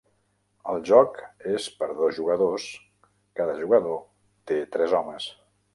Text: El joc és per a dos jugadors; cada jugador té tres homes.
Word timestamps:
El 0.71 0.79
joc 0.89 1.19
és 1.57 1.67
per 1.81 1.91
a 1.93 1.97
dos 1.99 2.17
jugadors; 2.21 2.67
cada 3.41 3.57
jugador 3.61 4.05
té 4.53 4.63
tres 4.77 4.99
homes. 5.03 5.35